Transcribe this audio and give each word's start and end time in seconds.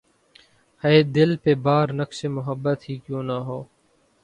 ہے 0.83 0.95
دل 1.15 1.31
پہ 1.43 1.51
بار‘ 1.65 1.87
نقشِ 1.93 2.19
محبت 2.27 2.79
ہی 2.89 2.95
کیوں 3.05 3.23
نہ 3.23 3.37
ہو 3.47 3.59